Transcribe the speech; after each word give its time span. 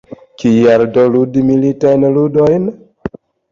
Kial 0.43 0.83
do 0.95 1.03
ludi 1.17 1.45
militajn 1.51 2.09
ludilojn? 2.19 2.69